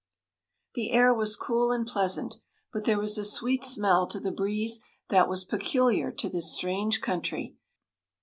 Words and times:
The 0.73 0.93
air 0.93 1.13
was 1.13 1.35
cool 1.35 1.69
and 1.71 1.85
pleasant, 1.85 2.37
but 2.73 2.85
there 2.85 2.97
was 2.97 3.19
a 3.19 3.23
sweet 3.23 3.63
smell 3.63 4.07
to 4.07 4.19
the 4.19 4.31
breeze 4.31 4.79
that 5.09 5.29
was 5.29 5.43
peculiar 5.45 6.11
to 6.11 6.27
this 6.27 6.51
strange 6.51 7.01
country. 7.01 7.55